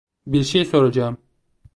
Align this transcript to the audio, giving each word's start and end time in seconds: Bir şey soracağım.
Bir 0.27 0.43
şey 0.43 0.65
soracağım. 0.65 1.17